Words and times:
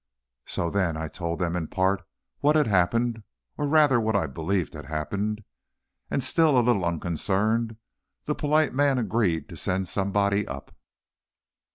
So, 0.47 0.71
then, 0.71 0.97
I 0.97 1.07
told 1.07 1.37
them, 1.37 1.55
in 1.55 1.67
part, 1.67 2.01
what 2.39 2.55
had 2.55 2.65
happened, 2.65 3.21
or, 3.55 3.67
rather, 3.67 3.99
what 3.99 4.15
I 4.15 4.25
believed 4.25 4.73
had 4.73 4.87
happened, 4.87 5.43
and 6.09 6.23
still 6.23 6.57
a 6.57 6.61
little 6.65 6.85
unconcerned, 6.85 7.75
the 8.25 8.33
polite 8.33 8.73
man 8.73 8.97
agreed 8.97 9.47
to 9.49 9.55
send 9.55 9.87
somebody 9.87 10.47
up. 10.47 10.75